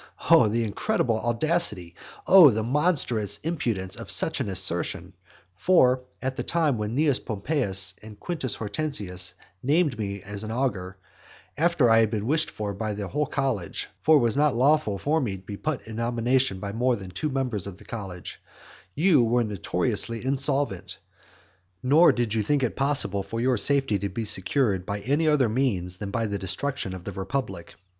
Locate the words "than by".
25.97-26.25